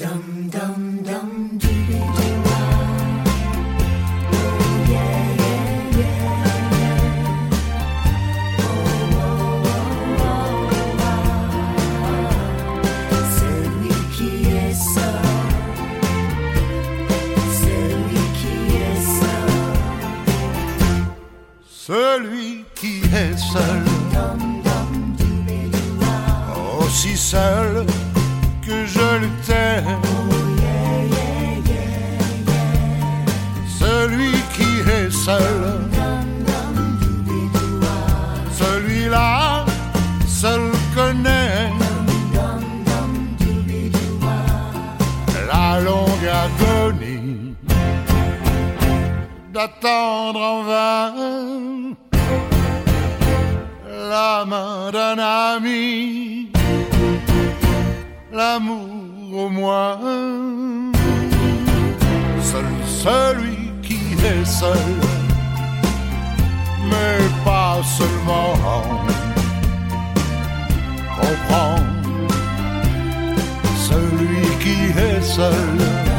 [0.00, 0.14] Celui
[14.16, 15.26] qui est seul,
[17.60, 19.52] celui qui est seul,
[21.70, 23.84] Celui qui est seul,
[26.78, 27.99] aussi seul que je
[33.78, 35.88] Celui qui est seul,
[38.52, 39.64] celui-là
[40.26, 41.70] seul connaît
[45.52, 47.54] la longue agonie
[49.52, 51.14] d'attendre en vain
[54.10, 56.50] la main d'un ami,
[58.32, 58.99] l'amour
[59.40, 59.98] au moins.
[62.50, 62.70] Seul
[63.04, 64.00] celui qui
[64.32, 64.88] est seul,
[66.90, 68.54] mais pas seulement
[71.16, 71.76] comprend
[73.88, 76.09] celui qui est seul.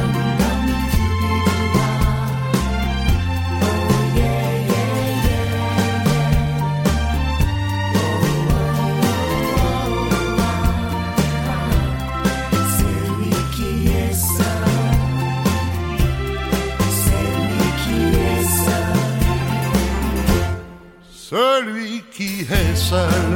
[22.21, 23.35] Qui est seul,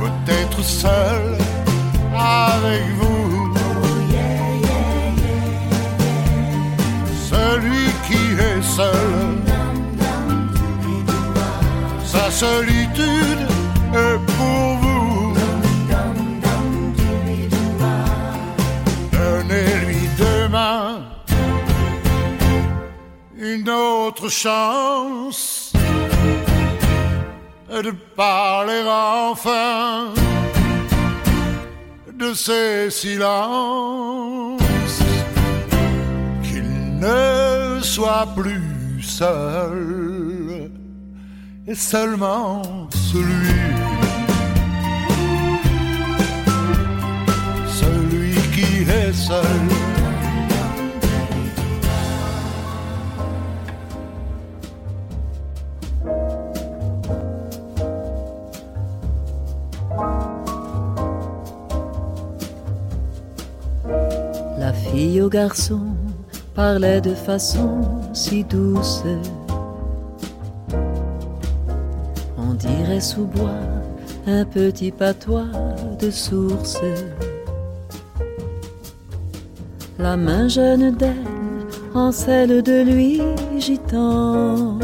[0.00, 1.36] peut-être seul
[2.14, 3.54] avec vous.
[7.30, 9.10] Celui qui est seul,
[12.04, 13.42] sa solitude
[14.04, 15.34] est pour vous.
[19.12, 21.02] Donnez-lui demain
[23.36, 25.57] une autre chance
[27.70, 30.14] de parler enfin
[32.14, 34.58] de ces silences,
[36.42, 40.70] qu'il ne soit plus seul
[41.66, 43.54] et seulement celui,
[47.68, 49.87] celui qui est seul.
[64.98, 65.80] Au garçon
[66.54, 67.82] parlait de façon
[68.12, 69.04] si douce.
[72.36, 73.62] On dirait sous bois
[74.26, 75.52] un petit patois
[76.00, 76.80] de source.
[80.00, 81.14] La main jeune d'elle
[81.94, 83.22] en celle de lui
[83.56, 84.78] gitan.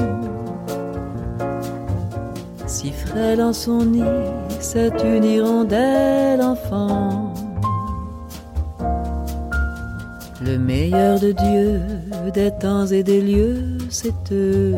[2.67, 4.15] Si frêle en son nid,
[4.61, 7.34] c'est une hirondelle enfant.
[10.47, 11.81] Le meilleur de Dieu,
[12.35, 14.75] des temps et des lieux, c'est eux.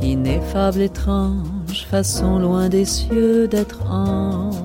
[0.00, 4.57] Ineffable, étrange, façon loin des cieux d'être ange.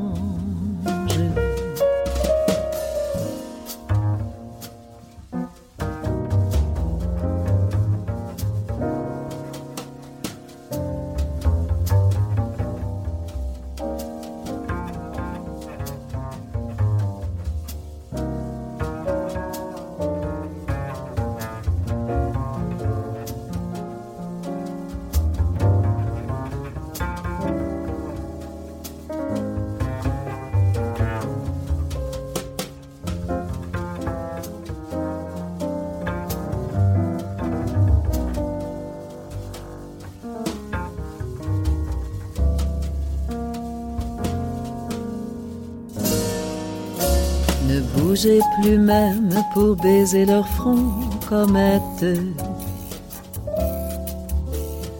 [48.13, 50.85] Bougez plus même pour baiser leur front,
[51.27, 52.05] comète.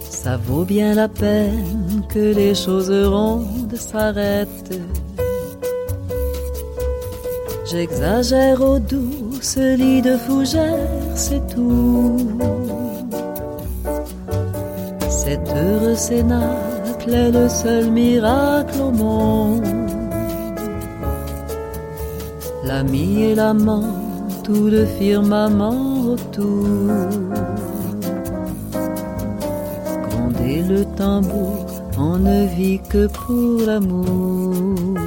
[0.09, 4.79] Ça vaut bien la peine que les choses rondes s'arrêtent.
[7.69, 12.17] J'exagère au doux ce lit de fougère, c'est tout.
[15.07, 19.82] Cet heureux cénacle est le seul miracle au monde.
[22.73, 23.85] L'ami et l'amant,
[24.43, 26.65] tout le firmament autour.
[30.09, 31.67] Gronder le tambour,
[31.99, 34.97] on ne vit que pour l'amour.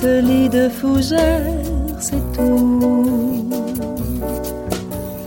[0.00, 1.54] Ce lit de fougère,
[1.98, 3.46] c'est tout.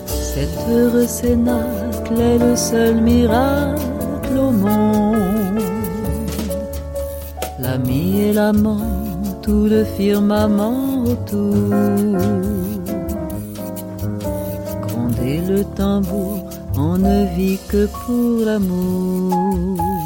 [0.05, 5.63] Cet heureux cénacle est le seul miracle au monde.
[7.59, 8.85] L'ami et l'amant,
[9.41, 11.73] tout le firmament autour.
[14.85, 19.98] Gronder le tambour, on ne vit que pour l'amour.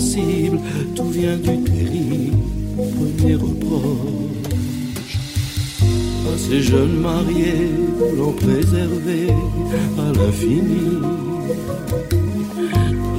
[0.00, 2.38] Tout vient du terrible
[2.74, 5.18] premier reproche
[6.26, 7.68] à ces jeunes mariés
[8.16, 9.28] l'ont préservé
[9.98, 11.02] à l'infini.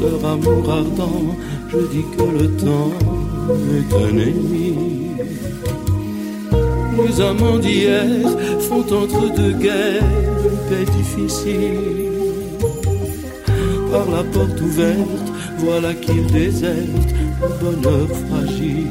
[0.01, 1.35] Leur amour ardent,
[1.69, 2.93] je dis que le temps
[3.77, 4.73] est un ennemi.
[6.97, 8.07] Les amants d'hier
[8.67, 10.03] font entre deux guerres
[10.49, 12.09] une paix difficile.
[13.91, 15.20] Par la porte ouverte,
[15.63, 18.87] voilà qu'ils désertent le bonheur fragile.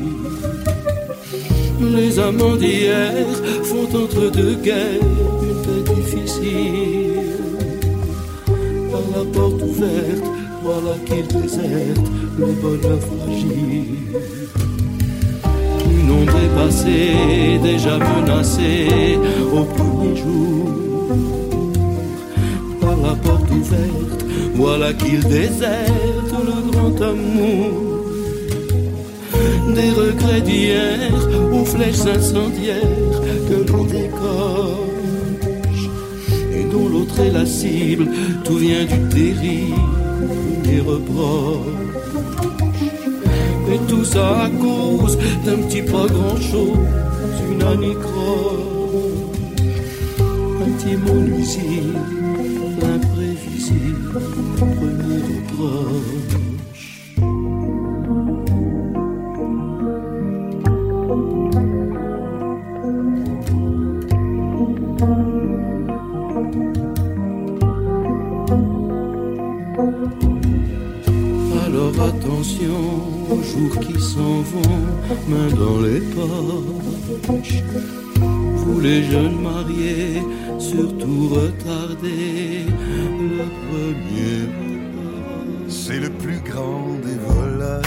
[1.80, 3.26] Les amants d'hier
[3.64, 5.00] font entre deux guerres
[5.42, 7.20] une paix difficile.
[8.92, 10.26] Par la porte ouverte,
[10.62, 13.84] voilà qu'ils désertent le bonheur fragile.
[15.90, 19.18] Une ombre est passée, déjà menacée
[19.52, 20.68] au premier jour.
[22.80, 24.19] Par la porte ouverte,
[24.54, 27.90] voilà qu'ils désertent le grand amour
[29.74, 30.98] des regrets d'hier
[31.52, 34.90] aux flèches incendiaires que l'on décoche
[36.52, 38.08] et dont l'autre est la cible.
[38.44, 39.76] Tout vient du terrible
[40.64, 41.80] des reproches.
[43.72, 46.78] Et tout ça à cause d'un petit pas grand chose,
[47.52, 48.60] une anicroche,
[50.18, 51.94] un petit mot nuisible,
[73.50, 74.80] jours qui s'en vont,
[75.28, 76.00] main dans les
[77.26, 77.62] poches.
[78.56, 80.22] Vous les jeunes mariés,
[80.58, 82.66] surtout retardez
[83.36, 84.40] le premier.
[85.68, 87.82] C'est le plus grand des voleurs.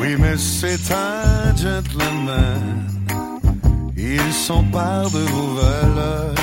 [0.00, 2.86] Oui, mais c'est un gentleman.
[3.96, 6.34] Il s'empare de vos valeurs.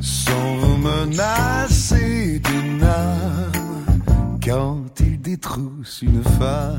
[0.00, 3.52] Sans vous menacer d'une arme.
[4.44, 4.81] Quand
[5.32, 6.78] détrousse une femme,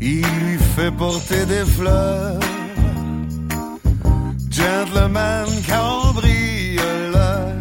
[0.00, 2.40] il lui fait porter des fleurs.
[4.50, 7.52] Gentleman cambrioleur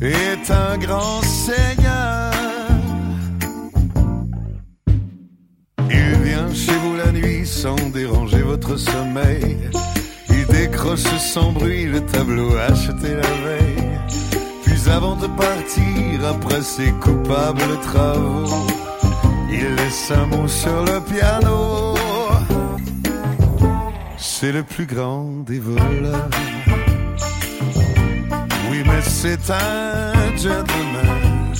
[0.00, 2.30] est un grand seigneur.
[5.90, 9.56] Il vient chez vous la nuit sans déranger votre sommeil.
[10.28, 13.93] Il décroche sans bruit le tableau acheté la veille.
[14.84, 18.66] Puis avant de partir, après ses coupables travaux,
[19.50, 21.94] il laisse un mot sur le piano.
[24.18, 26.28] c'est le plus grand des voleurs.
[28.70, 31.54] Oui, mais c'est un gentleman.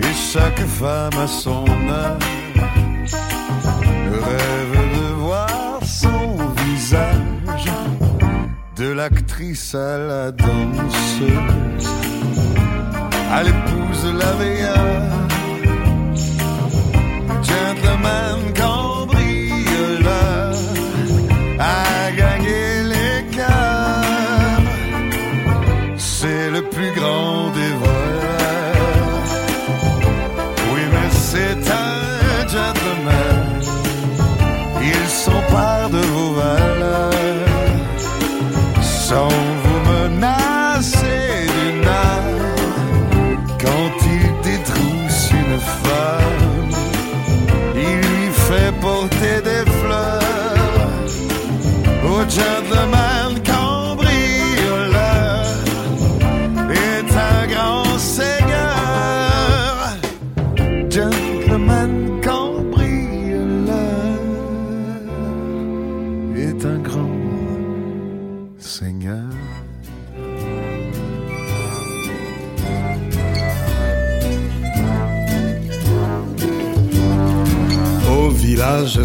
[0.00, 2.18] Et chaque femme a son heure.
[4.24, 4.79] Rêve
[8.94, 11.88] L'actrice à la danseuse.
[13.30, 15.02] À l'épouse la meilleure.
[17.42, 18.99] Gentleman cambrioleur.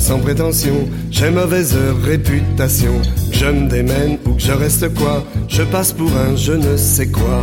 [0.06, 2.94] Sans prétention, j'ai mauvaise réputation.
[3.32, 7.08] Je me démène ou que je reste quoi, je passe pour un je ne sais
[7.08, 7.42] quoi.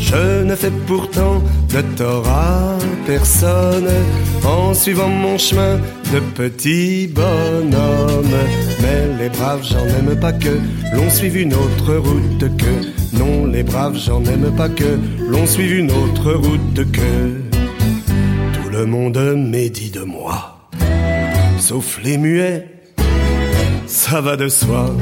[0.00, 1.40] Je ne fais pourtant
[1.72, 2.76] de tort à
[3.06, 3.88] personne
[4.44, 5.76] en suivant mon chemin
[6.12, 8.36] de petit bonhomme.
[8.82, 10.58] Mais les braves, j'en aime pas que
[10.92, 13.16] l'on suive une autre route que.
[13.16, 14.98] Non, les braves, j'en aime pas que
[15.30, 17.12] l'on suive une autre route que.
[18.54, 20.55] Tout le monde médit de moi
[21.66, 22.64] sauf les muets,
[23.88, 24.94] ça va de soi.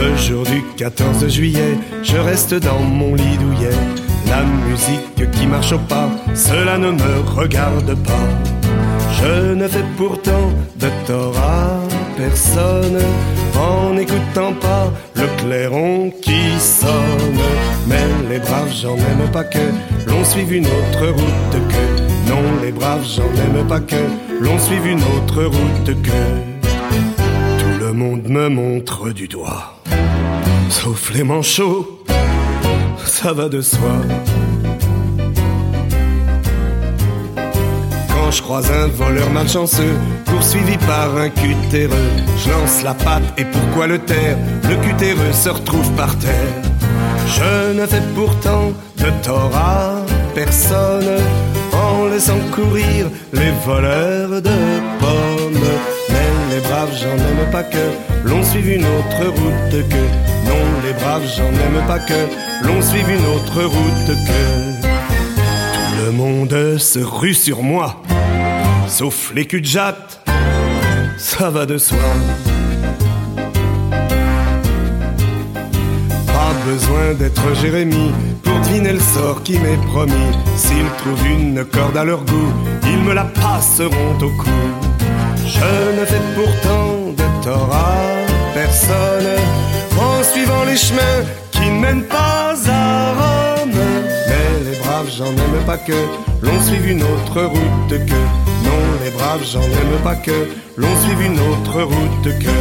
[0.00, 3.78] Le jour du 14 juillet, je reste dans mon lit douillet.
[4.26, 8.28] La musique qui marche au pas, cela ne me regarde pas.
[9.22, 10.50] Je ne fais pourtant
[10.80, 11.78] de tort à
[12.16, 12.98] personne
[13.56, 17.40] en n'écoutant pas le clairon qui sonne.
[17.86, 19.64] Mais les braves, j'en aime pas que
[20.08, 21.77] l'on suive une autre route.
[22.68, 23.96] Les braves, j'en aime pas que
[24.40, 26.20] l'on suive une autre route que.
[27.58, 29.80] Tout le monde me montre du doigt,
[30.68, 32.04] sauf les manchots,
[33.06, 33.96] ça va de soi.
[38.10, 39.96] Quand je croise un voleur malchanceux,
[40.26, 44.36] poursuivi par un cutéreux, je lance la patte et pourquoi le taire?
[44.64, 46.52] Le cutéreux se retrouve par terre.
[47.28, 49.94] Je ne fais pourtant de tort à
[50.34, 51.16] personne
[51.78, 54.58] en laissant courir les voleurs de
[54.98, 55.68] pommes.
[56.10, 57.86] Mais les braves, j'en aime pas que
[58.24, 60.04] l'on suive une autre route que.
[60.48, 64.88] Non, les braves, j'en aime pas que l'on suive une autre route que.
[65.84, 68.02] Tout le monde se rue sur moi,
[68.86, 70.20] sauf les culs de jatte,
[71.18, 71.98] ça va de soi.
[76.26, 78.12] Pas besoin d'être Jérémie
[78.68, 80.12] pour deviner le sort qui m'est promis.
[80.56, 82.52] S'ils trouvent une corde à leur goût,
[82.84, 84.50] ils me la passeront au cou.
[85.46, 89.36] Je ne fais pourtant de tort à personne
[89.98, 93.72] en suivant les chemins qui ne mènent pas à Rome.
[94.28, 95.98] Mais les braves, j'en aime pas que
[96.42, 98.20] l'on suive une autre route que.
[98.64, 102.58] Non, les braves, j'en aime pas que l'on suive une autre route que.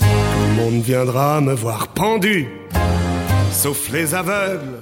[0.00, 2.48] Tout le monde viendra me voir pendu,
[3.52, 4.80] sauf les aveugles,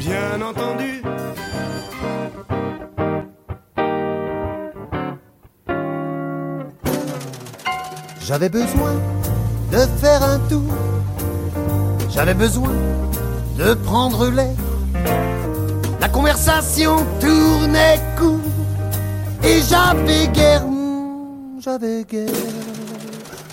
[0.00, 1.02] bien entendu.
[8.26, 8.94] J'avais besoin
[9.70, 10.72] de faire un tour.
[12.08, 12.72] J'avais besoin
[13.58, 14.56] de prendre l'air.
[16.00, 18.38] La conversation tournait court.
[19.42, 22.30] Et j'avais guère, hmm, j'avais guère.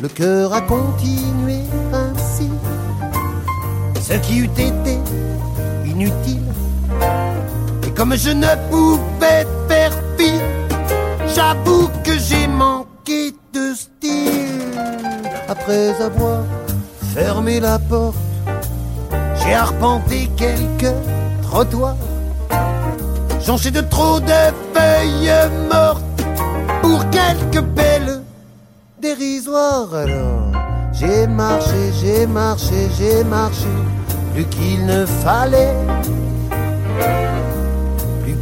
[0.01, 1.61] Le cœur a continué
[1.91, 2.49] ainsi.
[4.01, 4.97] Ce qui eût été
[8.07, 10.41] comme je ne pouvais faire pire,
[11.35, 14.79] j'avoue que j'ai manqué de style.
[15.49, 16.43] Après avoir
[17.13, 18.15] fermé la porte,
[19.43, 20.95] j'ai arpenté quelques
[21.41, 21.97] trottoirs.
[23.45, 24.41] Jonché de trop de
[24.73, 26.03] feuilles mortes
[26.81, 28.21] pour quelques belles
[29.01, 29.93] dérisoires.
[29.93, 30.51] Alors
[30.93, 33.73] j'ai marché, j'ai marché, j'ai marché,
[34.33, 35.75] plus qu'il ne fallait,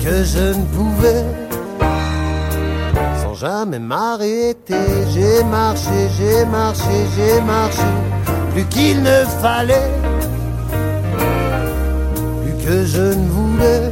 [0.05, 1.25] que je ne pouvais,
[3.23, 4.87] sans jamais m'arrêter.
[5.13, 7.89] J'ai marché, j'ai marché, j'ai marché,
[8.51, 9.91] plus qu'il ne fallait,
[12.41, 13.91] plus que je ne voulais,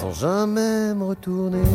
[0.00, 1.68] sans jamais me retourner.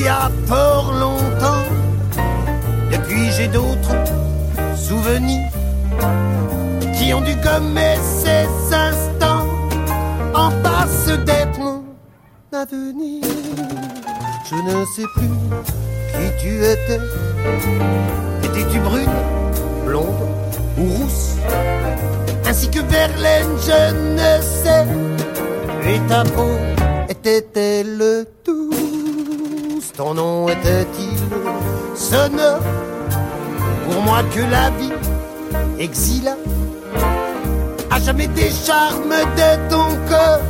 [0.00, 1.66] Il y a fort longtemps.
[2.90, 3.96] Depuis j'ai d'autres
[4.74, 5.50] souvenirs
[6.96, 9.46] qui ont dû gommer ces instants
[10.34, 11.82] en passe d'être mon
[12.52, 13.24] avenir.
[14.48, 15.36] Je ne sais plus
[16.12, 17.00] qui tu étais.
[18.44, 19.16] Étais-tu brune,
[19.84, 20.22] blonde
[20.78, 21.36] ou rousse?
[22.46, 23.82] Ainsi que Verlaine, je
[24.16, 24.86] ne sais.
[25.92, 26.56] Et ta peau
[27.08, 28.26] était-elle
[30.00, 31.18] Ton nom était-il
[31.94, 32.62] sonore
[33.84, 34.94] Pour moi que la vie
[35.78, 36.38] exila?
[37.90, 40.40] À jamais des charmes de ton corps.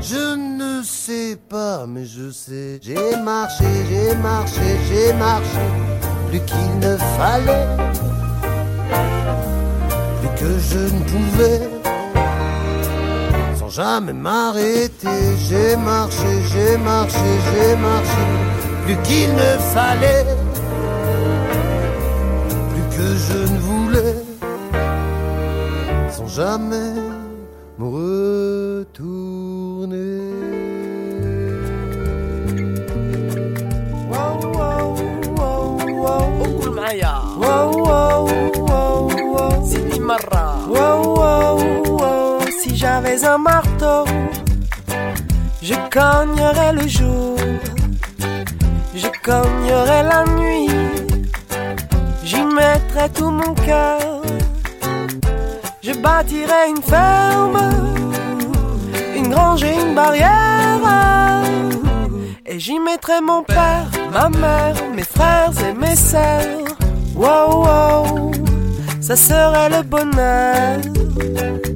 [0.00, 5.66] Je ne sais pas, mais je sais, j'ai marché, j'ai marché, j'ai marché,
[6.28, 7.68] plus qu'il ne fallait,
[10.20, 11.60] plus que je ne pouvais
[13.76, 15.20] jamais m'arrêter.
[15.46, 18.24] J'ai marché, j'ai marché, j'ai marché,
[18.84, 20.26] plus qu'il ne fallait,
[22.70, 24.18] plus que je ne voulais,
[26.10, 26.92] sans jamais
[27.78, 27.86] me
[28.84, 29.44] retourner.
[34.10, 34.86] Wow, wow,
[35.38, 35.64] wow,
[36.44, 36.76] oh,
[42.96, 44.06] j'avais un marteau,
[45.60, 47.36] je cognerais le jour,
[48.94, 50.70] je cognerais la nuit,
[52.24, 54.22] j'y mettrais tout mon cœur,
[55.82, 57.58] je bâtirais une ferme,
[59.14, 61.42] une grange et une barrière,
[62.46, 66.64] et j'y mettrais mon père, ma mère, mes frères et mes sœurs.
[67.14, 68.30] Wow, wow,
[69.02, 71.75] ça serait le bonheur.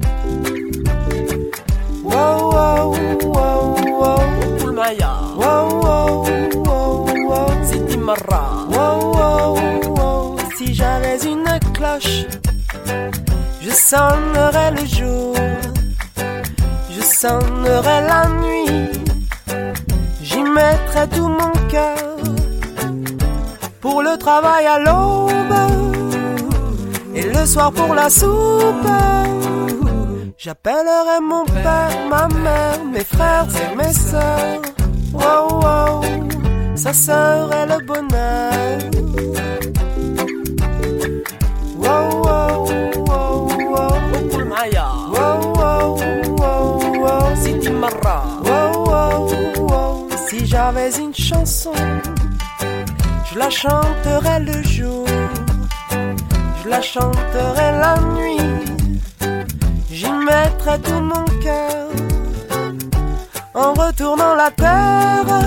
[10.57, 12.25] Si j'avais une cloche,
[13.61, 15.35] je sonnerais le jour,
[16.89, 18.89] je sonnerais la nuit,
[20.21, 22.17] j'y mettrais tout mon cœur
[23.79, 25.31] pour le travail à l'aube
[27.15, 28.87] et le soir pour la soupe.
[30.37, 34.61] J'appellerai mon père, ma mère, mes frères et mes sœurs.
[35.13, 36.01] Wow, wow,
[36.75, 38.51] ça serait le bonheur.
[41.77, 42.65] Wow, wow,
[43.07, 43.91] wow, wow.
[45.11, 45.97] Wow, wow,
[46.37, 47.71] wow, wow.
[47.79, 48.23] Marra.
[48.43, 49.29] Wow, wow,
[49.69, 50.09] wow.
[50.27, 51.73] Si j'avais une chanson,
[53.31, 55.05] je la chanterais le jour.
[56.63, 58.80] Je la chanterai la nuit
[60.01, 61.85] J'y mettrai tout mon cœur
[63.53, 65.41] en retournant la terre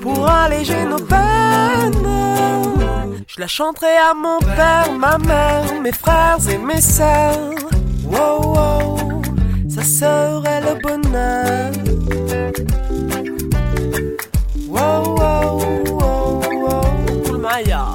[0.00, 2.08] pour alléger nos peines.
[3.28, 7.38] Je la chanterai à mon père, ma mère, mes frères et mes sœurs.
[8.04, 9.22] Wow, wow,
[9.68, 11.70] ça serait le bonheur.
[14.68, 17.91] Wow, wow, wow, wow, Maya.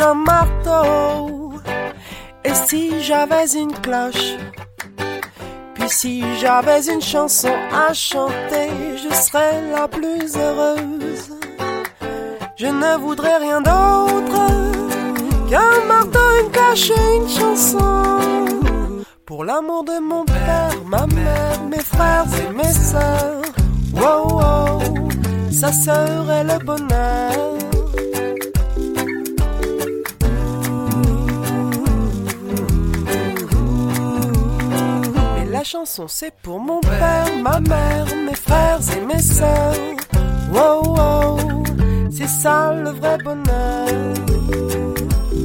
[0.00, 1.52] Un marteau
[2.44, 4.36] et si j'avais une cloche,
[5.74, 11.32] puis si j'avais une chanson à chanter, je serais la plus heureuse.
[12.56, 14.46] Je ne voudrais rien d'autre
[15.50, 18.18] qu'un marteau, une cloche et une chanson.
[19.26, 23.42] Pour l'amour de mon père, ma mère, mes frères et mes sœurs.
[23.92, 25.10] Wow, wow,
[25.50, 27.65] ça serait le bonheur.
[35.56, 39.74] La chanson c'est pour mon père, ma mère, mes frères et mes sœurs.
[40.52, 41.38] Wow, wow,
[42.10, 44.14] c'est ça le vrai bonheur.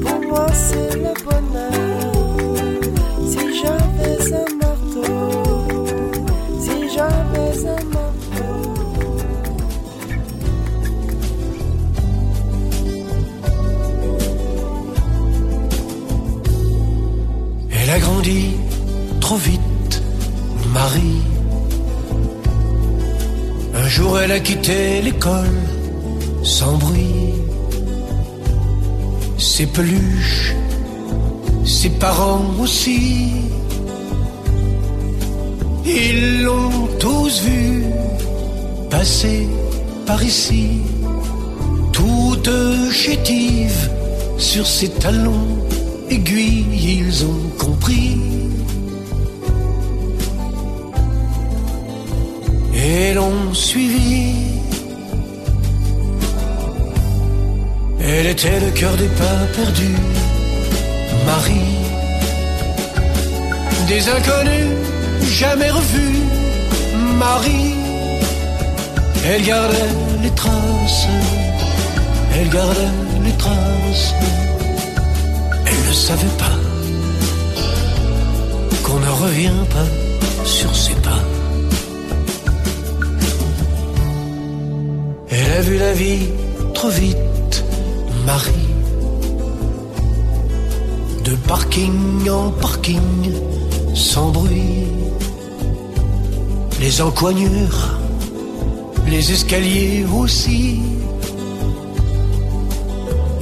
[0.04, 1.61] Pour moi c'est le bonheur.
[24.52, 25.60] Quitté l'école
[26.44, 27.34] sans bruit.
[29.38, 30.54] Ses peluches,
[31.64, 33.32] ses parents aussi.
[35.86, 37.86] Ils l'ont tous vu
[38.90, 39.48] passer
[40.06, 40.82] par ici,
[41.94, 42.52] toute
[42.92, 43.90] chétive
[44.38, 45.48] sur ses talons
[46.10, 48.20] aiguilles, ils ont compris.
[52.74, 54.40] Et l'ont suivi.
[58.13, 59.95] Elle était le cœur des pas perdus,
[61.26, 61.76] Marie,
[63.88, 64.71] des inconnus
[65.39, 66.17] jamais revus,
[67.17, 67.76] Marie.
[69.26, 69.93] Elle gardait
[70.24, 71.08] les traces,
[72.36, 74.13] elle gardait les traces.
[75.65, 76.58] Elle ne savait pas
[78.84, 81.24] qu'on ne revient pas sur ses pas.
[85.30, 86.28] Elle a vu la vie
[86.74, 87.17] trop vite,
[88.25, 88.69] Marie.
[91.23, 93.34] De parking en parking,
[93.93, 94.86] sans bruit.
[96.79, 97.99] Les encoignures,
[99.07, 100.81] les escaliers aussi.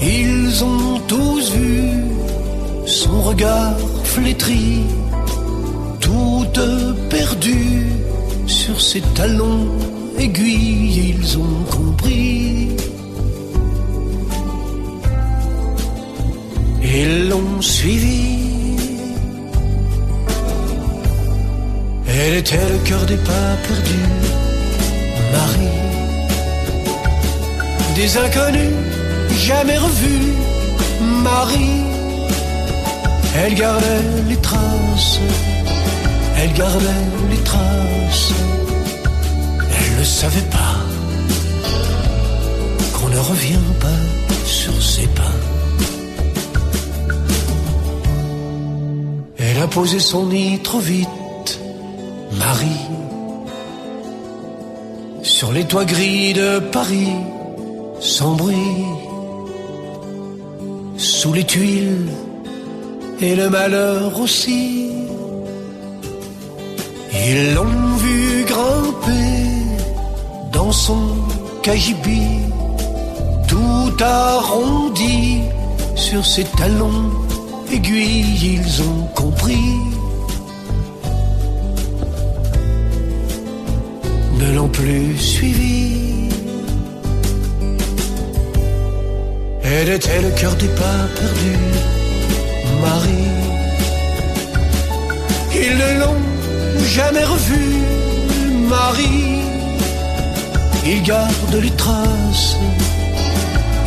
[0.01, 1.91] Ils ont tous vu
[2.85, 4.83] son regard flétri,
[5.99, 6.59] toute
[7.09, 7.87] perdue
[8.47, 9.67] sur ses talons
[10.17, 12.69] aiguilles, ils ont compris.
[16.91, 18.39] Ils l'ont suivi.
[22.07, 24.09] Elle était le cœur des pas perdus,
[25.31, 25.79] Marie.
[27.95, 28.73] Des inconnus
[29.37, 30.33] jamais revus,
[31.23, 31.83] Marie.
[33.37, 35.19] Elle gardait les traces,
[36.37, 38.33] elle gardait les traces.
[39.77, 40.77] Elle ne savait pas
[42.93, 44.01] qu'on ne revient pas
[44.45, 45.38] sur ses pas.
[49.59, 51.59] Elle a posé son nid trop vite,
[52.37, 52.87] Marie,
[55.21, 57.11] sur les toits gris de Paris,
[57.99, 58.85] sans bruit,
[60.95, 62.09] sous les tuiles
[63.19, 64.91] et le malheur aussi.
[67.11, 69.41] Ils l'ont vu grimper
[70.53, 71.01] dans son
[71.63, 72.27] cagibi,
[73.49, 75.41] tout arrondi
[75.95, 77.11] sur ses talons
[77.71, 79.75] aiguilles, ils ont compris.
[84.39, 86.29] Ne l'ont plus suivi.
[89.63, 91.65] Elle était le cœur des pas perdus,
[92.81, 93.29] Marie.
[95.53, 96.21] Ils ne l'ont
[96.95, 97.77] jamais revue,
[98.67, 99.41] Marie.
[100.85, 102.57] Il garde les traces,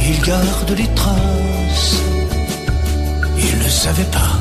[0.09, 1.62] il garde les traces.
[3.73, 4.33] Savait pas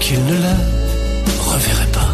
[0.00, 0.56] qu'il ne la
[1.50, 2.10] reverrait pas.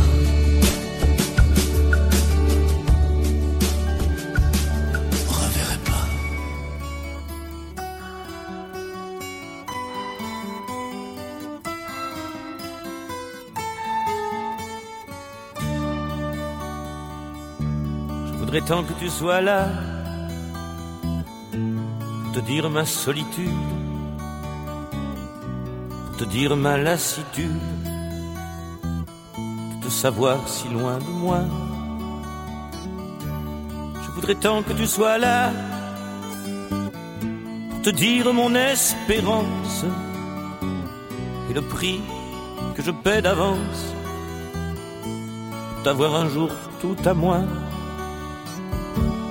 [5.29, 6.05] Reverrait pas.
[18.27, 19.67] Je voudrais tant que tu sois là
[22.33, 23.51] te dire ma solitude,
[26.19, 27.51] te dire ma lassitude,
[29.37, 31.41] de te savoir si loin de moi.
[34.05, 35.51] Je voudrais tant que tu sois là
[37.71, 39.85] pour te dire mon espérance
[41.51, 42.01] et le prix
[42.75, 43.95] que je paie d'avance
[45.75, 47.41] pour t'avoir un jour tout à moi.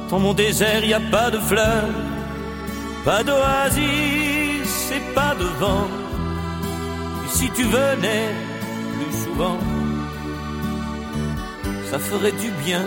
[0.10, 1.90] Dans mon désert, y a pas de fleurs,
[3.06, 6.01] pas d'oasis et pas de vent.
[7.42, 8.30] Si tu venais
[8.94, 9.58] plus souvent,
[11.90, 12.86] ça ferait du bien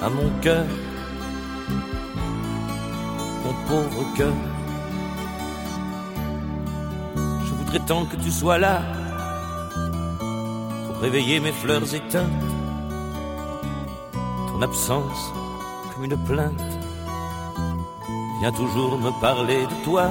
[0.00, 0.64] à mon cœur,
[3.44, 4.32] mon pauvre cœur.
[7.44, 8.80] Je voudrais tant que tu sois là
[10.86, 12.46] pour réveiller mes fleurs éteintes.
[14.48, 15.30] Ton absence
[15.92, 16.72] comme une plainte
[18.40, 20.10] vient toujours me parler de toi.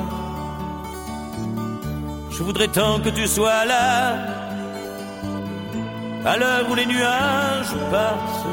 [2.39, 4.15] Je voudrais tant que tu sois là,
[6.25, 8.47] à l'heure où les nuages passent.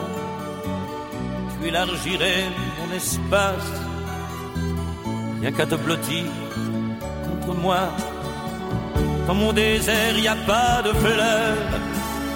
[1.52, 2.46] Tu élargirais
[2.80, 3.72] mon espace,
[5.40, 6.24] rien qu'à te blottir
[7.30, 7.82] contre moi.
[9.28, 11.56] Dans mon désert, y a pas de fleurs,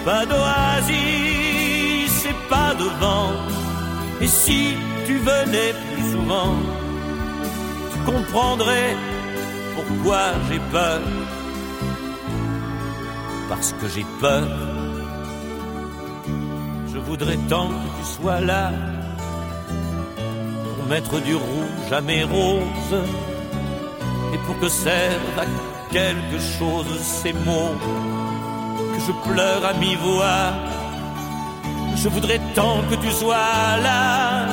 [0.05, 0.95] pas d'oasis
[2.31, 3.33] et pas de vent.
[4.21, 6.55] Et si tu venais plus souvent,
[7.93, 8.95] tu comprendrais
[9.75, 11.01] pourquoi j'ai peur.
[13.51, 14.47] Parce que j'ai peur.
[16.93, 18.71] Je voudrais tant que tu sois là
[20.77, 23.03] pour mettre du rouge à mes roses
[24.33, 25.47] et pour que servent à
[25.93, 27.77] quelque chose ces mots
[28.95, 30.47] que je pleure à mi-voix.
[31.97, 34.47] Je voudrais tant que tu sois là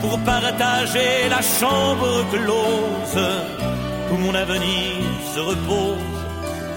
[0.00, 3.26] pour partager la chambre close
[4.10, 4.94] où mon avenir
[5.34, 6.13] se repose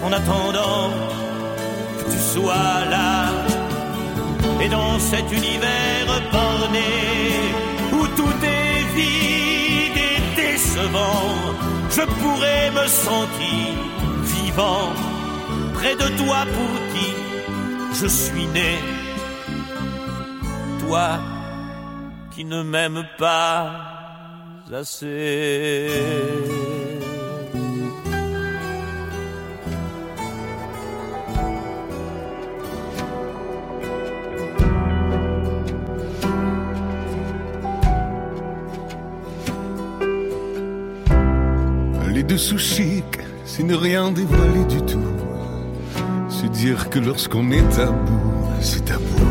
[0.03, 0.91] en attendant
[1.97, 3.29] que tu sois là.
[4.61, 6.93] Et dans cet univers borné
[7.93, 11.29] où tout est vide et décevant,
[11.89, 13.67] je pourrais me sentir
[14.23, 14.89] vivant
[15.73, 17.09] près de toi pour qui
[17.99, 18.79] je suis né.
[20.81, 21.19] Toi
[22.31, 23.71] qui ne m'aimes pas
[24.71, 25.89] assez.
[42.37, 44.99] Dessous chic, c'est ne rien dévoiler du tout.
[46.29, 49.25] C'est dire que lorsqu'on est à bout, c'est à bout.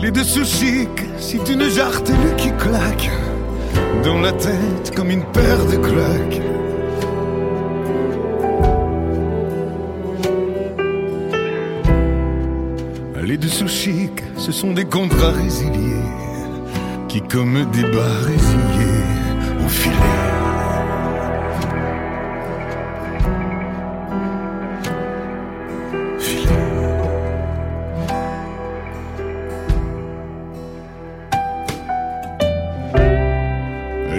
[0.00, 3.10] Les dessous chic, c'est une jartelle qui claque
[4.04, 6.40] dans la tête comme une paire de claques.
[13.60, 16.06] Les dessous chic, ce sont des contrats résiliés
[17.08, 19.04] qui, comme des bas résiliés,
[19.62, 19.96] ont filé.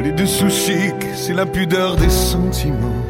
[0.03, 0.49] Les dessous
[1.15, 3.05] c'est la pudeur des sentiments,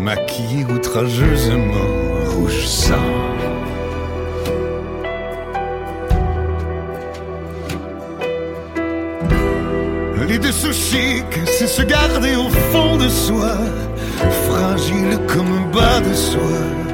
[0.00, 1.74] maquillés outrageusement,
[2.26, 3.37] rouge sang.
[11.46, 13.56] C'est se garder au fond de soi,
[14.46, 16.87] fragile comme un bas de soie.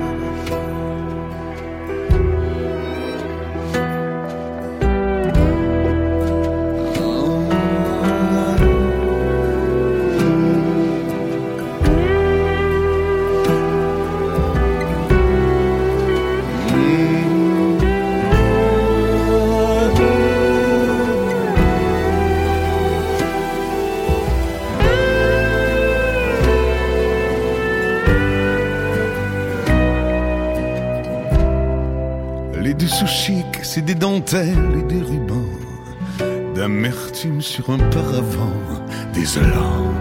[37.40, 38.52] Sur un paravent
[39.14, 39.92] désolant.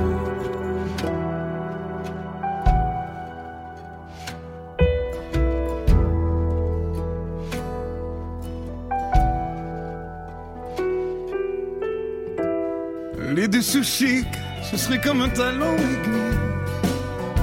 [13.36, 14.28] Les dessous chic,
[14.70, 16.34] ce serait comme un talon aigu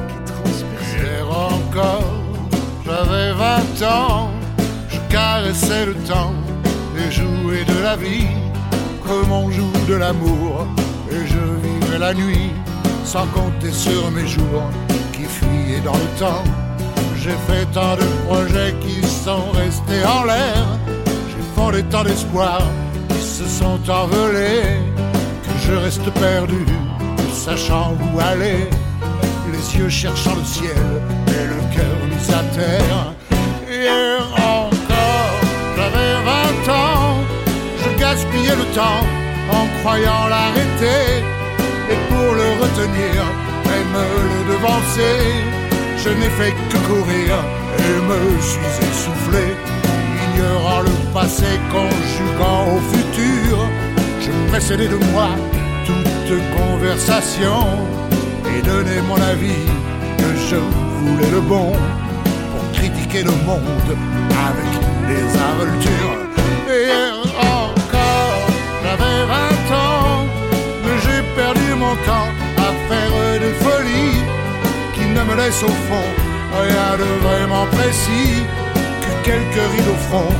[0.09, 1.01] qui transperce.
[1.31, 2.15] Encore,
[2.85, 4.31] j'avais 20 ans,
[4.91, 6.35] je caressais le temps
[6.99, 8.50] et jouais de la vie
[9.11, 10.67] comme on joue de l'amour.
[11.11, 12.53] Et je vivais la nuit
[13.05, 14.67] sans compter sur mes jours
[15.13, 16.45] qui fuyaient dans le temps.
[17.17, 20.65] J'ai fait tant de projets qui sont restés en l'air.
[21.31, 22.69] J'ai fondé tant d'espoirs
[23.09, 24.79] qui se sont envolés
[25.45, 26.65] que je reste perdu,
[27.33, 28.61] sachant où aller
[29.53, 30.87] les yeux cherchant le ciel
[31.37, 34.20] et le cœur mis à terre.
[38.21, 39.05] Je gaspillais le temps
[39.51, 41.25] en croyant l'arrêter.
[41.91, 43.25] Et pour le retenir,
[43.67, 45.19] même le devancer,
[45.97, 47.35] je n'ai fait que courir
[47.79, 49.57] et me suis essoufflé.
[50.35, 53.59] Ignorant le passé, conjuguant au futur,
[54.21, 55.29] je précédais de moi
[55.87, 57.65] toute conversation
[58.47, 59.67] et donner mon avis
[60.19, 63.97] que je voulais le bon pour critiquer le monde
[64.49, 64.73] avec
[65.09, 67.10] des encore,
[68.91, 70.27] j'avais 20 ans,
[70.83, 74.21] mais j'ai perdu mon temps à faire des folies
[74.95, 76.09] qui ne me laissent au fond
[76.63, 78.45] rien de vraiment précis
[79.03, 80.33] que quelques rides au front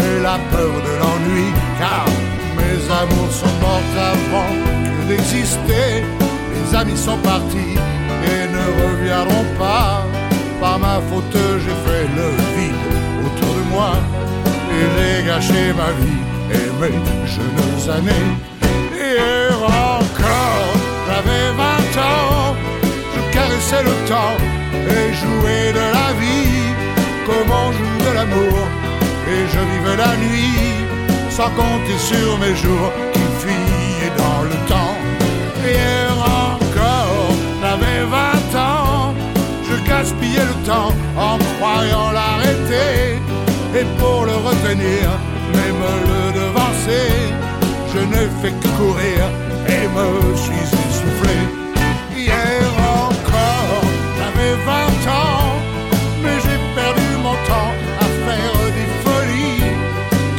[0.00, 2.06] et la peur de l'ennui car
[2.56, 4.52] mes amours sont morts avant
[4.84, 5.90] que d'exister.
[6.54, 7.74] Les amis sont partis
[8.30, 10.06] et ne reviendront pas.
[10.60, 12.84] Par ma faute, j'ai fait le vide
[13.26, 13.92] autour de moi
[14.74, 16.17] et j'ai gâché ma vie
[16.50, 18.30] et mes jeunes années.
[18.94, 20.72] Hier encore,
[21.06, 22.54] j'avais 20 ans,
[23.14, 24.36] je caressais le temps
[24.72, 26.68] et jouais de la vie
[27.26, 28.58] comme on joue de l'amour.
[29.30, 30.88] Et je vivais la nuit
[31.30, 34.96] sans compter sur mes jours qui fuyaient dans le temps.
[35.62, 37.30] Hier encore,
[37.60, 39.14] j'avais 20 ans,
[39.68, 43.20] je gaspillais le temps en croyant l'arrêter.
[43.78, 45.10] Et pour le retenir,
[46.10, 47.10] le devancer,
[47.92, 49.20] je ne fais que courir
[49.74, 51.38] et me suis essoufflé.
[52.16, 52.62] Hier
[53.06, 53.84] encore,
[54.16, 55.54] j'avais 20 ans,
[56.22, 59.70] mais j'ai perdu mon temps à faire des folies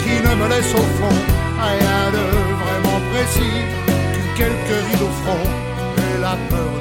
[0.01, 2.25] qui ne me laissent au fond rien de
[2.63, 3.59] vraiment précis
[4.13, 5.45] que quelques rides au front
[5.97, 6.78] et la peur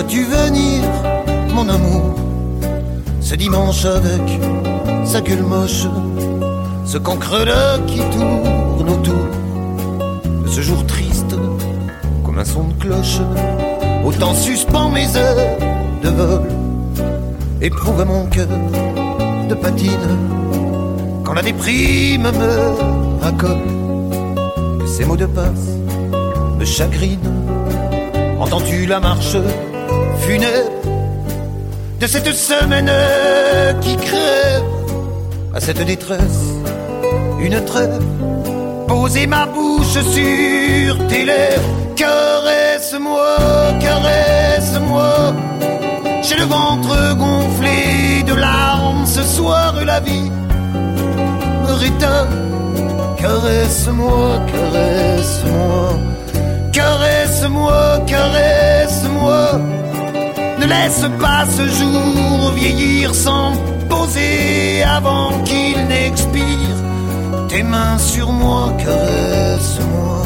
[0.00, 0.84] vois-tu venir,
[1.52, 2.14] mon amour,
[3.20, 4.22] ce dimanche avec
[5.04, 5.88] sa gueule moche,
[6.84, 9.26] ce cancre-là qui tourne autour
[10.44, 11.34] de ce jour triste
[12.24, 13.18] comme un son de cloche.
[14.04, 15.58] Autant suspend mes heures
[16.04, 16.42] de vol,
[17.60, 18.46] éprouve mon cœur
[19.48, 20.10] de patine
[21.24, 23.66] quand la déprime me raccole,
[24.78, 25.70] que ces mots de passe
[26.56, 27.34] me chagrinent.
[28.38, 29.36] Entends-tu la marche
[30.28, 30.82] funèbre
[32.00, 32.92] de cette semaine
[33.80, 34.62] qui crève
[35.54, 36.42] à cette détresse
[37.40, 38.02] une trêve.
[38.86, 41.72] Poser ma bouche sur tes lèvres.
[41.96, 43.36] Caresse-moi,
[43.80, 45.12] caresse-moi.
[46.22, 49.06] J'ai le ventre gonflé de larmes.
[49.06, 50.30] Ce soir la vie
[51.64, 51.72] me
[53.22, 55.82] Caresse-moi, caresse-moi.
[56.72, 59.60] Caresse-moi, caresse-moi.
[59.62, 59.97] Ne
[60.68, 63.52] laisse pas ce jour vieillir sans
[63.88, 66.76] poser avant qu'il n'expire.
[67.48, 70.22] Tes mains sur moi, caresse-moi.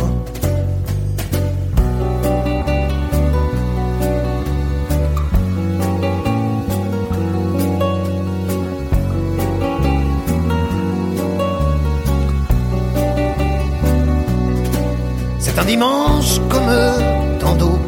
[15.39, 17.79] C'est un dimanche comme tant d'autres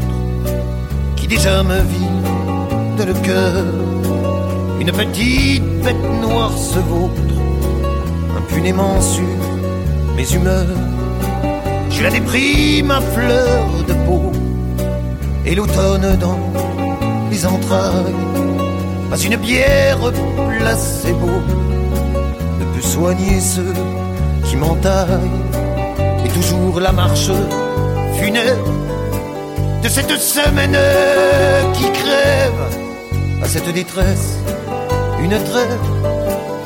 [1.17, 2.14] qui déjà me vide
[3.07, 3.65] le cœur.
[4.81, 7.35] Une petite bête noire se vautre
[8.37, 9.37] impunément sur
[10.17, 10.79] mes humeurs.
[11.91, 14.33] Je la déprime à fleur de peau
[15.47, 16.39] et l'automne dans
[17.31, 18.15] les entrailles.
[19.11, 19.99] Pas une bière
[20.59, 21.31] placebo
[22.61, 23.75] ne peut soigner ceux
[24.45, 25.31] qui m'entaillent
[26.25, 27.31] et toujours la marche
[28.19, 28.73] funèbre
[29.83, 30.79] de cette semaine
[31.75, 32.84] qui crève
[33.45, 34.39] à cette détresse
[35.23, 35.87] une trêve.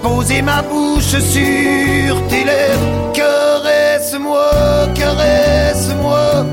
[0.03, 3.12] Poser ma bouche sur tes lèvres.
[3.12, 4.51] Caresse-moi
[4.95, 6.47] caresse-moi.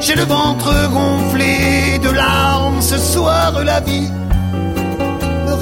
[0.00, 2.80] J'ai le ventre gonflé de larmes.
[2.80, 4.10] Ce soir la vie
[5.46, 5.56] me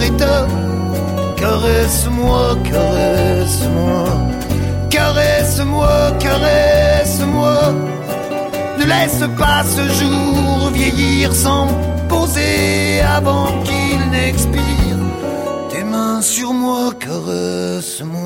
[1.37, 4.05] caresse-moi caresse-moi.
[4.91, 7.59] Caresse-moi, caresse-moi.
[8.79, 11.68] Ne laisse pas ce jour vieillir sans
[12.09, 13.49] poser avant
[14.18, 15.00] n'expire.
[15.70, 18.17] Tes mains sur moi, caresse-moi.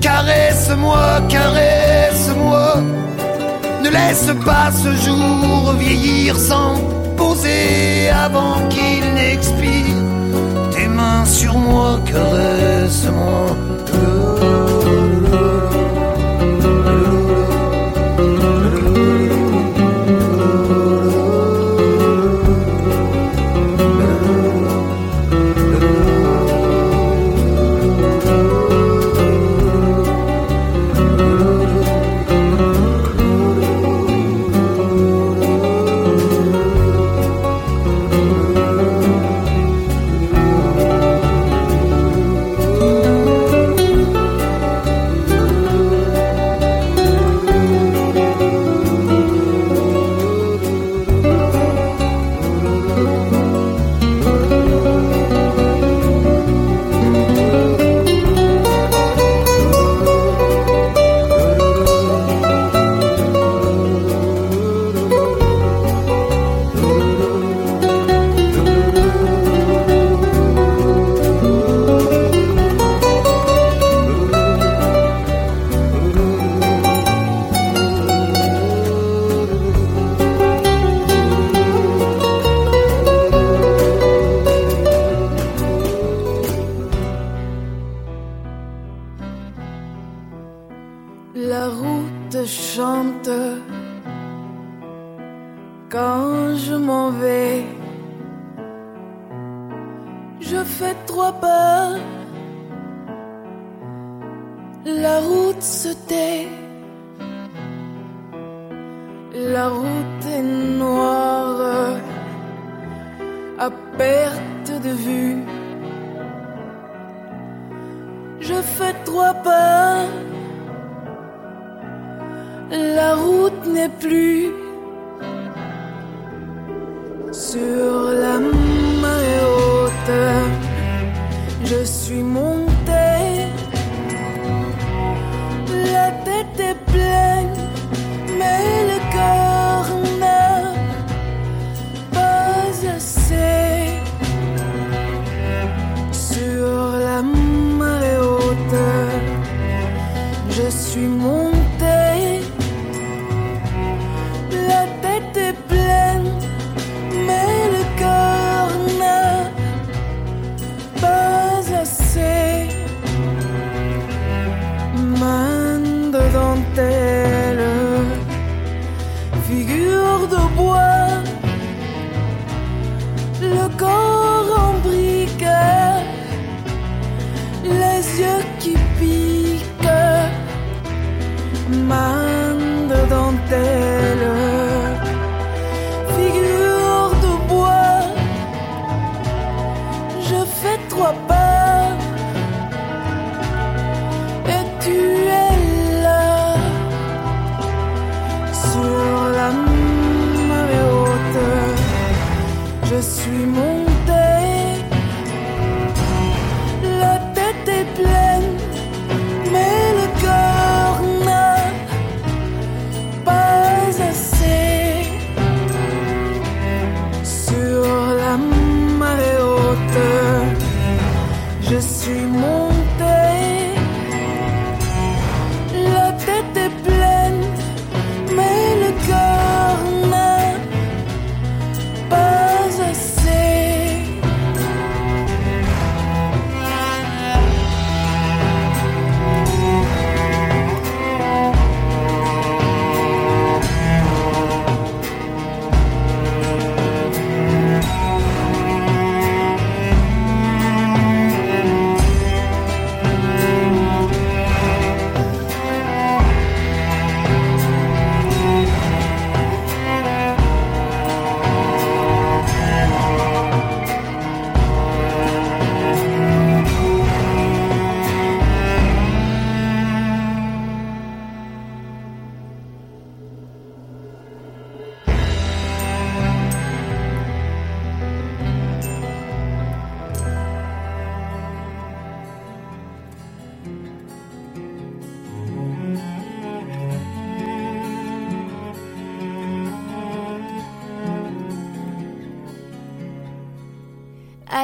[0.00, 2.76] caresse-moi, caresse-moi.
[3.82, 6.76] Ne laisse pas ce jour vieillir sans
[7.16, 9.96] poser avant qu'il n'expire.
[10.72, 13.56] Tes mains sur moi, caresse-moi,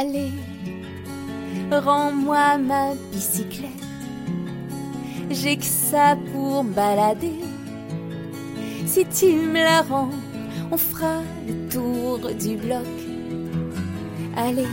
[0.01, 0.31] Allez,
[1.73, 3.73] rends-moi ma bicyclette.
[5.29, 7.41] J'ai que ça pour balader.
[8.87, 10.11] Si tu me la rends,
[10.71, 12.87] on fera le tour du bloc.
[14.37, 14.69] Allez,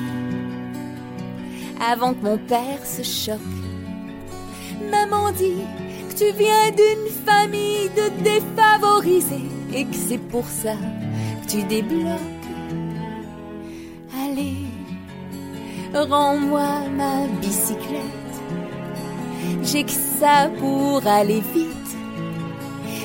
[1.82, 3.40] avant que mon père se choque.
[4.92, 5.64] Maman dit
[6.08, 10.76] que tu viens d'une famille de défavorisés et que c'est pour ça
[11.42, 12.35] que tu débloques.
[16.00, 18.36] Rends-moi ma bicyclette.
[19.64, 21.72] J'ai que ça pour aller vite.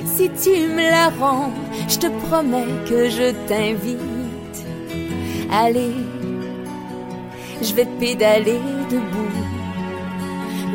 [0.06, 1.50] Si tu me la rends,
[1.88, 4.58] je te promets que je t'invite.
[5.50, 5.94] Allez,
[7.62, 8.60] je vais pédaler
[8.90, 9.40] debout.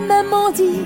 [0.08, 0.86] Maman dit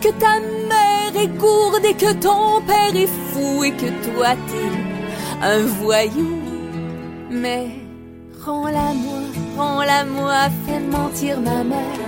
[0.00, 5.42] que ta mère est gourde et que ton père est fou et que toi t'es
[5.42, 6.38] un voyou.
[7.30, 7.68] Mais
[8.44, 9.20] rends-la moi,
[9.60, 12.00] rends-la moi, fais mentir ma mère.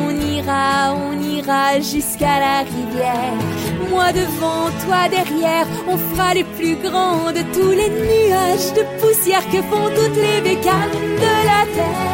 [0.00, 3.38] On ira, on ira jusqu'à la rivière.
[3.90, 9.46] Moi devant, toi derrière, on fera les plus grands de tous les nuages de poussière
[9.52, 12.04] que font toutes les bécanes de la terre.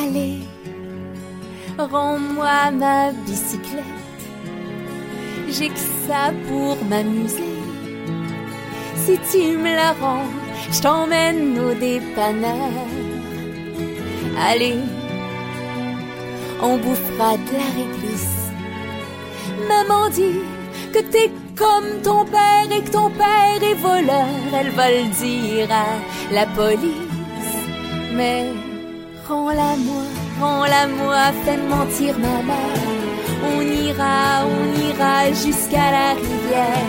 [0.00, 0.38] Allez,
[1.92, 4.00] rends-moi ma bicyclette.
[5.54, 7.52] J'ai que ça pour m'amuser.
[9.04, 10.30] Si tu me la rends,
[10.72, 12.72] je t'emmène au dépanneur.
[14.48, 14.78] Allez,
[16.62, 18.34] on bouffera de la réglisse.
[19.68, 20.40] Maman dit
[20.92, 24.26] que t'es comme ton père et que ton père est voleur.
[24.58, 25.86] Elle va le dire à
[26.32, 27.10] la police.
[28.12, 28.46] Mais
[29.28, 30.04] rends-la moi,
[30.40, 33.13] rends-la moi, fais mentir ma mère.
[33.46, 36.88] On ira, on ira jusqu'à la rivière.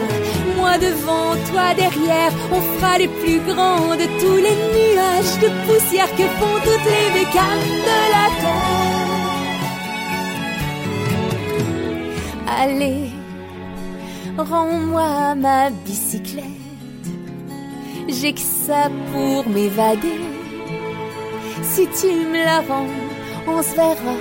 [0.57, 6.11] Moi devant, toi derrière, on fera les plus grands de tous les nuages de poussière
[6.17, 8.85] que font toutes les bécanes de la terre.
[12.47, 13.09] Allez,
[14.37, 16.45] rends-moi ma bicyclette.
[18.07, 20.19] J'ai que ça pour m'évader.
[21.63, 22.87] Si tu me la rends,
[23.47, 24.15] on se verra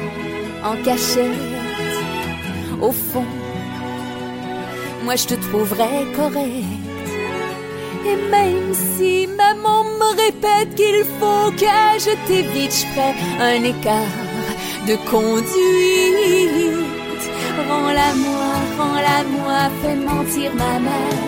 [0.65, 1.54] en cachette.
[2.87, 3.25] Au fond,
[5.05, 7.07] moi je te trouverai correct.
[8.11, 14.21] Et même si maman me répète qu'il faut que je t'évite, je ferai un écart
[14.87, 15.65] de conduite.
[17.69, 21.23] Rends-la moi, rends-la moi, fais mentir ma mère.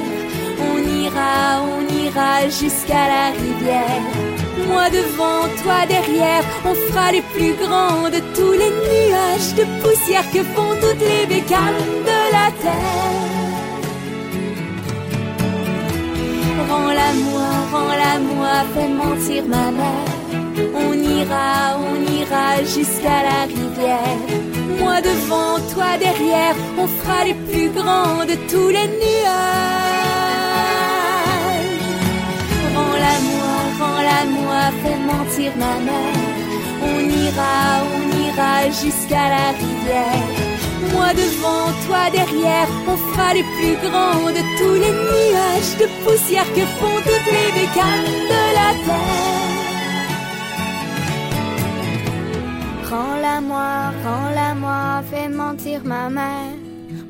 [0.69, 4.36] On ira, on ira jusqu'à la rivière.
[4.65, 10.25] Moi devant, toi derrière, on fera les plus grands de tous les nuages de poussière
[10.33, 13.27] que font toutes les bécanes de la terre.
[16.69, 20.11] Rends-la moi, rends-la moi, fais mentir ma mère.
[20.75, 24.19] On ira, on ira jusqu'à la rivière.
[24.81, 29.96] Moi devant, toi derrière, on fera les plus grands de tous les nuages.
[34.07, 36.17] Rends-la moi, fais mentir ma mère.
[36.83, 40.29] On ira, on ira jusqu'à la rivière.
[40.93, 46.49] Moi devant, toi derrière, on fera les plus grands de tous les nuages de poussière
[46.55, 49.35] que font toutes les bécanes de la terre.
[52.91, 56.55] Rends-la moi, rends-la moi, fais mentir ma mère.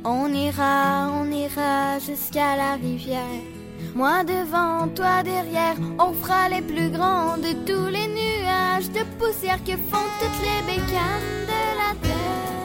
[0.04, 3.55] On ira, on ira jusqu'à la rivière.
[3.94, 9.62] Moi devant, toi derrière, on fera les plus grands de tous les nuages de poussière
[9.64, 12.56] que font toutes les bécanes de la terre.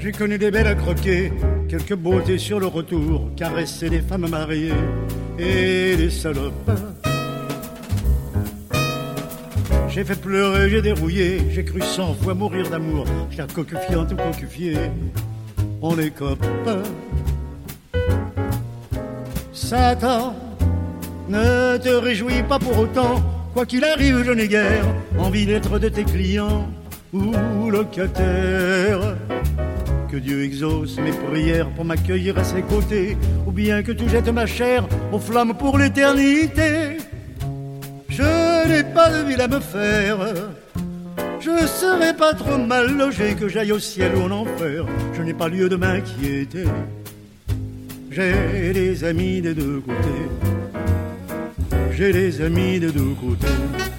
[0.00, 1.32] J'ai connu des belles à croquer,
[1.68, 4.72] quelques beautés sur le retour, caresser des femmes mariées
[5.38, 6.70] et des salopes.
[9.92, 14.76] J'ai fait pleurer, j'ai dérouillé, j'ai cru cent fois mourir d'amour, cher cocufiante ou cocufié,
[15.82, 16.84] on est copains.
[19.52, 20.36] Satan,
[21.28, 23.20] ne te réjouis pas pour autant,
[23.52, 24.86] quoi qu'il arrive, je n'ai guère
[25.18, 26.68] envie d'être de tes clients
[27.12, 29.16] ou locataires.
[30.08, 34.28] Que Dieu exauce mes prières pour m'accueillir à ses côtés, ou bien que tu jettes
[34.28, 36.98] ma chair aux flammes pour l'éternité.
[38.70, 40.18] N'ai pas de ville à me faire,
[41.40, 44.86] je serai pas trop mal logé que j'aille au ciel ou en enfer.
[45.12, 46.66] Je n'ai pas lieu de m'inquiéter.
[48.12, 50.28] J'ai des amis des deux côtés.
[51.90, 53.89] J'ai des amis des deux côtés.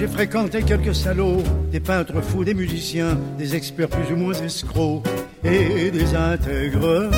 [0.00, 5.06] J'ai fréquenté quelques salauds, des peintres fous, des musiciens, des experts plus ou moins escrocs
[5.44, 7.10] et des intègres.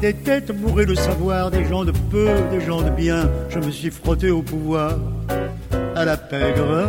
[0.00, 3.30] Des têtes bourrées de savoir, des gens de peu, des gens de bien.
[3.48, 4.98] Je me suis frotté au pouvoir,
[5.94, 6.88] à la pègre.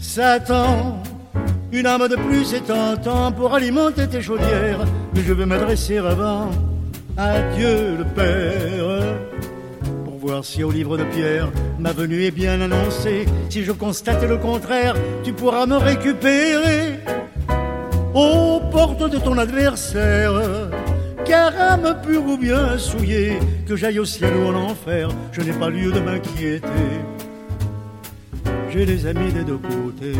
[0.00, 1.00] Satan,
[1.70, 4.84] une âme de plus est tentant pour alimenter tes chaudières,
[5.14, 6.50] mais je vais m'adresser avant
[7.16, 9.23] à Dieu le Père
[10.24, 13.26] voir si au livre de Pierre ma venue est bien annoncée.
[13.50, 17.00] Si je constate le contraire, tu pourras me récupérer
[18.14, 20.32] aux portes de ton adversaire.
[21.26, 25.52] Car âme pure ou bien souillée, que j'aille au ciel ou en enfer, je n'ai
[25.52, 26.92] pas lieu de m'inquiéter.
[28.70, 30.18] J'ai des amis des deux côtés,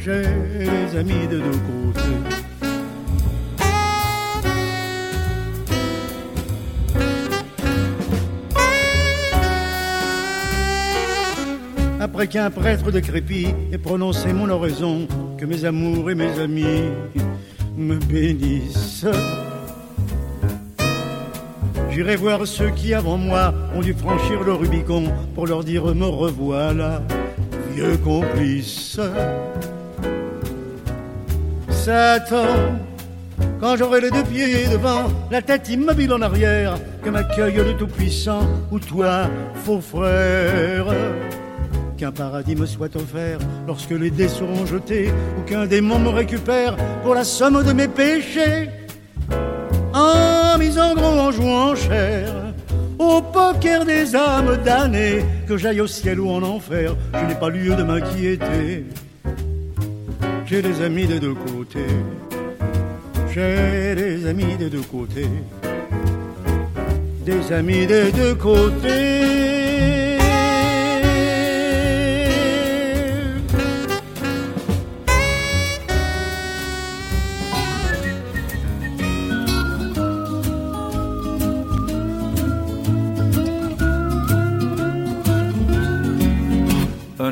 [0.00, 0.22] j'ai
[0.58, 2.43] des amis des deux côtés.
[12.04, 16.82] Après qu'un prêtre décrépit ait prononcé mon oraison, que mes amours et mes amis
[17.78, 19.06] me bénissent.
[21.90, 26.04] J'irai voir ceux qui avant moi ont dû franchir le Rubicon pour leur dire me
[26.04, 27.00] revoilà,
[27.72, 29.00] vieux complice.
[31.70, 32.44] Satan,
[33.58, 38.46] quand j'aurai les deux pieds devant, la tête immobile en arrière, que m'accueille le Tout-Puissant
[38.70, 39.22] ou toi,
[39.64, 40.84] faux frère.
[41.96, 43.38] Qu'un paradis me soit offert
[43.68, 47.86] lorsque les dés seront jetés, ou qu'un démon me récupère pour la somme de mes
[47.86, 48.68] péchés.
[49.92, 52.34] En mise en gros, en jouant cher,
[52.98, 57.48] au poker des âmes damnées, que j'aille au ciel ou en enfer, je n'ai pas
[57.48, 58.86] lieu de m'inquiéter.
[60.46, 61.94] J'ai des amis des deux côtés,
[63.32, 65.30] j'ai des amis des deux côtés,
[67.24, 69.53] des amis des deux côtés.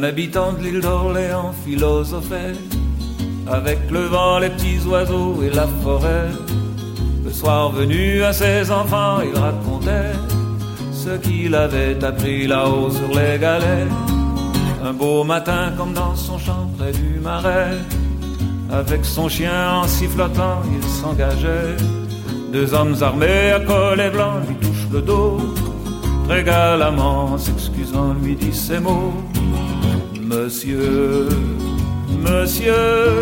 [0.03, 2.57] Un habitant de l'île d'Orléans philosophait
[3.46, 6.26] avec le vent, les petits oiseaux et la forêt.
[7.24, 10.11] Le soir venu à ses enfants, il racontait
[10.90, 13.86] ce qu'il avait appris là-haut sur les galets.
[14.84, 17.78] Un beau matin, comme dans son champ près du marais,
[18.72, 21.76] avec son chien en sifflotant, il s'engageait.
[22.53, 25.38] Deux hommes armés à collet blanc lui touchent le dos.
[26.26, 29.14] Très galamment, s'excusant, lui dit ces mots.
[30.33, 31.28] Monsieur,
[32.18, 33.20] monsieur,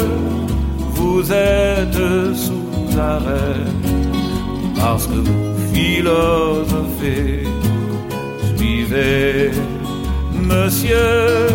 [0.93, 3.67] vous êtes sous arrêt
[4.77, 7.49] parce que vous philosophez.
[8.57, 9.51] Suivez,
[10.41, 11.49] monsieur,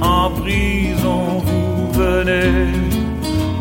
[0.00, 2.68] en prison vous venez.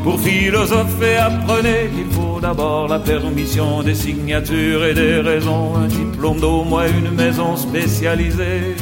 [0.04, 6.40] Pour philosopher, apprenez qu'il faut d'abord la permission des signatures et des raisons, un diplôme
[6.40, 8.76] d'au moins une maison spécialisée.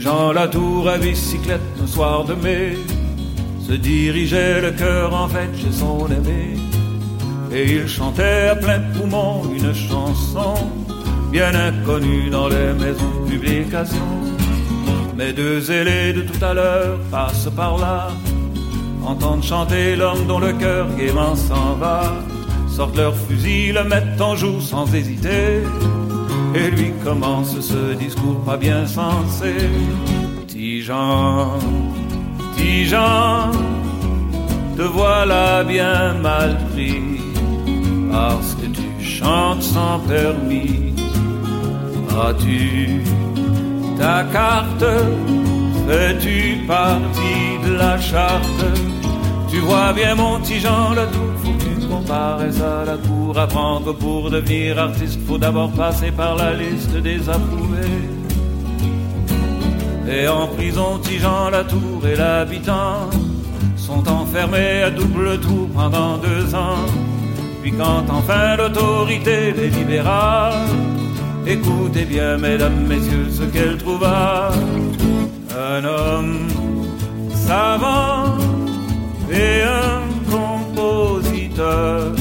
[0.00, 2.78] Jean Latour à bicyclette un soir de mai
[3.68, 6.56] se dirigeait le cœur en fête chez son aimé.
[7.52, 10.54] Et il chantait à plein poumon une chanson
[11.30, 14.08] bien inconnue dans les maisons de publication.
[15.18, 18.08] Mais deux ailés de tout à l'heure passent par là,
[19.04, 22.14] entendent chanter l'homme dont le cœur gaiement s'en va,
[22.74, 25.60] sortent leur fusil, le mettent en joue sans hésiter
[26.54, 29.54] et lui commence ce discours pas bien sensé.
[30.46, 31.58] Petit Jean,
[34.76, 37.02] te voilà bien mal pris,
[38.10, 40.94] parce que tu chantes sans permis.
[42.10, 43.02] As-tu
[43.98, 44.84] ta carte?
[45.86, 48.64] Fais-tu partie de la charte?
[49.48, 51.29] Tu vois bien mon Jean, le tout
[52.10, 53.38] que compares à la cour.
[53.38, 58.08] Apprendre pour devenir artiste, faut d'abord passer par la liste des approuvés.
[60.08, 63.08] Et en prison, Tijan, la tour et l'habitant
[63.76, 66.84] sont enfermés à double tour pendant deux ans.
[67.62, 70.50] Puis quand enfin l'autorité les libéra,
[71.46, 74.50] écoutez bien, mesdames, messieurs, ce qu'elle trouva.
[75.56, 76.48] Un homme
[77.34, 78.38] savant
[79.30, 80.00] et un
[80.30, 81.19] compositeur,
[81.58, 82.14] heureux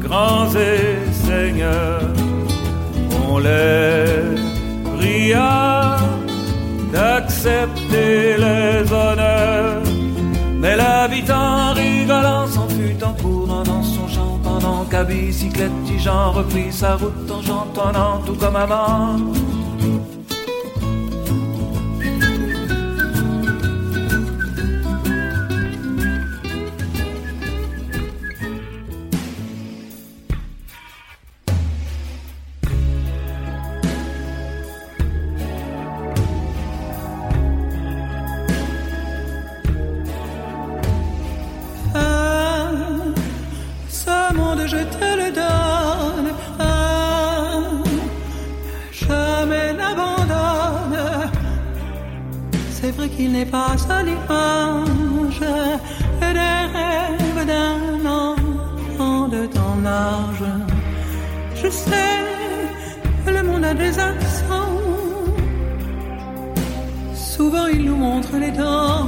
[0.00, 2.12] grands et seigneurs,
[3.28, 4.36] on les
[4.96, 5.96] pria
[6.92, 9.82] d'accepter les honneurs.
[10.60, 16.70] Mais l'habitant rigolant s'en fut en courant dans son champ pendant qu'à bicyclette, j'en repris
[16.70, 19.16] sa route en chantonnant tout comme avant.
[52.90, 55.40] C'est vrai qu'il n'est pas l'image
[56.20, 60.44] des rêves d'un enfant de ton âge.
[61.54, 62.18] Je sais,
[63.26, 64.78] le monde a des accents.
[67.14, 69.06] Souvent, il nous montre les dents.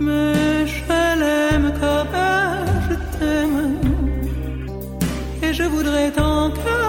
[0.00, 0.82] Mais je
[1.20, 2.18] l'aime comme
[2.88, 3.76] je t'aime.
[5.42, 6.81] Et je voudrais tant que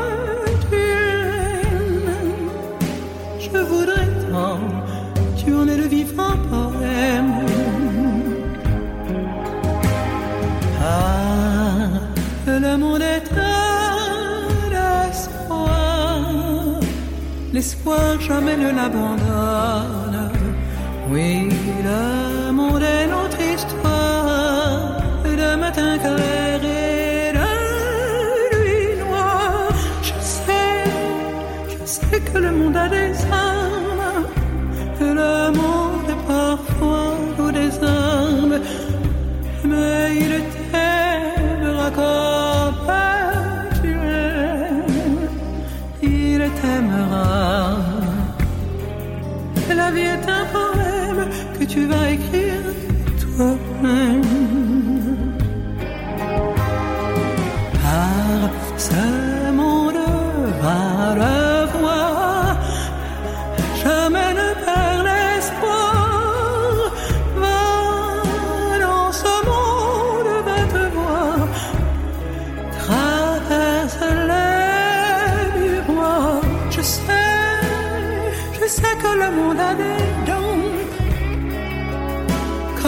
[17.64, 20.30] L'espoir jamais ne l'abandonne.
[21.10, 21.48] Oui,
[22.52, 23.03] monde est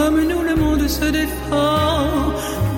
[0.06, 2.75] Comme nous, le monde se défend.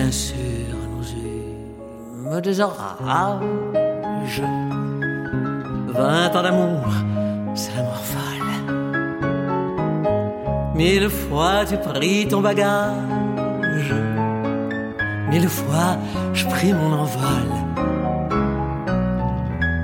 [0.00, 0.34] Bien sûr,
[0.96, 1.04] nous
[2.32, 4.42] eûmes des orages.
[5.88, 6.88] Vingt ans d'amour,
[7.54, 8.50] c'est l'amour folle.
[10.74, 13.94] Mille fois tu pris ton bagage.
[15.28, 15.98] Mille fois
[16.32, 17.50] je pris mon envol.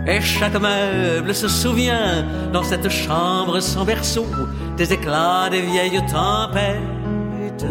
[0.06, 4.24] Et chaque meuble se souvient dans cette chambre sans berceau
[4.78, 7.66] des éclats des vieilles tempêtes.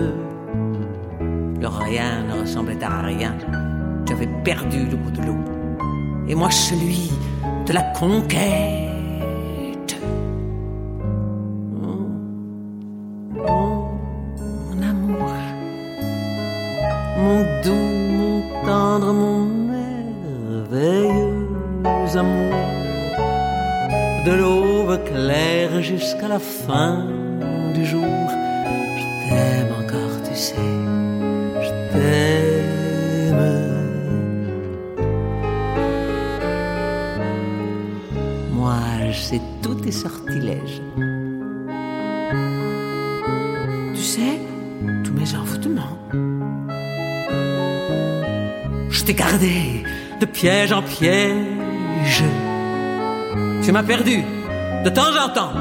[1.84, 3.36] Rien ne ressemblait à rien.
[4.06, 5.38] Tu avais perdu le bout de l'eau.
[6.28, 7.12] Et moi celui
[7.66, 8.85] de la conquête.
[50.36, 52.24] Piège en piège.
[53.64, 54.24] Tu m'as perdu
[54.84, 55.54] de temps en temps.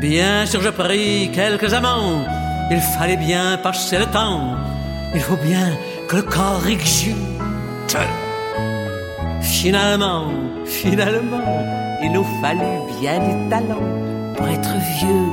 [0.00, 2.24] Bien sûr, je pris quelques amants.
[2.70, 4.54] Il fallait bien passer le temps.
[5.14, 5.66] Il faut bien
[6.08, 7.98] que le corps exulte.
[9.42, 10.26] Finalement,
[10.64, 11.64] finalement,
[12.02, 13.86] il nous fallut bien du talent
[14.36, 15.26] pour être vieux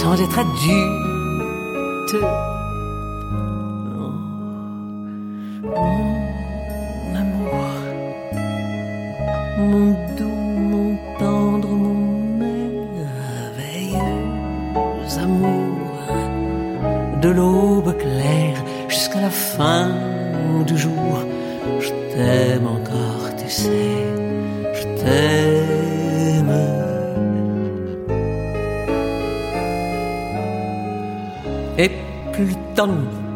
[0.00, 2.14] sans être adulte.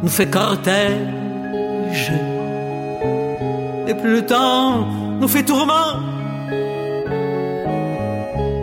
[0.05, 2.13] Nous fait cortège,
[3.89, 4.87] et plus le temps
[5.19, 5.99] nous fait tourment.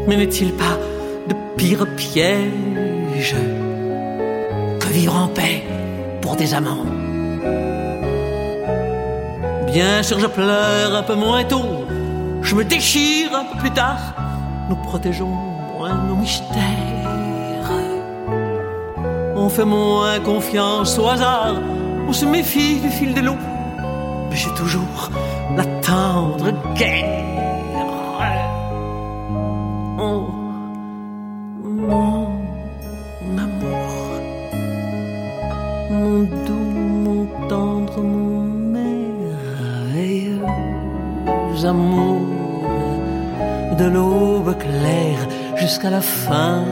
[0.08, 0.78] Mais n'est-il pas
[1.28, 3.36] de pire piège
[4.80, 5.64] que vivre en paix
[6.22, 6.86] pour des amants?
[9.66, 11.88] Bien sûr, je pleure un peu moins tôt,
[12.44, 14.14] je me déchire un peu plus tard.
[14.70, 15.36] Nous protégeons
[15.76, 16.71] moins nos mystères.
[19.56, 21.56] Fait moins confiance au hasard,
[22.08, 23.36] on se méfie du fil de l'eau.
[24.30, 25.10] Mais j'ai toujours
[25.58, 27.06] la tendre guerre.
[30.00, 30.28] Oh,
[31.66, 32.28] mon
[33.46, 33.88] amour,
[35.90, 36.72] mon doux,
[37.06, 38.44] mon tendre, mon
[38.78, 40.46] merveilleux
[41.66, 42.22] amour,
[43.78, 45.28] de l'aube claire
[45.58, 46.64] jusqu'à la fin